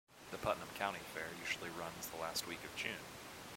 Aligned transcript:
The 0.31 0.37
Putnam 0.39 0.69
County 0.79 0.97
Fair 1.13 1.27
usually 1.39 1.69
runs 1.69 2.07
the 2.07 2.17
last 2.19 2.47
week 2.47 2.63
of 2.63 2.75
June. 2.75 2.97